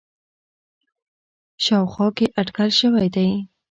ه 0.03 0.03
شاوخوا 1.65 2.07
کې 2.17 2.25
اټکل 2.39 2.69
شوی 2.79 3.07
دی 3.15 3.29